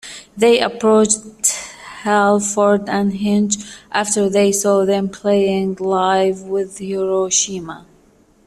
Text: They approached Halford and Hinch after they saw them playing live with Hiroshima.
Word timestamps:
They 0.35 0.59
approached 0.59 1.19
Halford 2.01 2.89
and 2.89 3.13
Hinch 3.13 3.53
after 3.91 4.29
they 4.29 4.51
saw 4.51 4.83
them 4.83 5.09
playing 5.09 5.75
live 5.79 6.41
with 6.41 6.79
Hiroshima. 6.79 7.85